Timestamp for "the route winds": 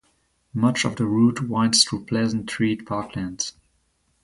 0.95-1.83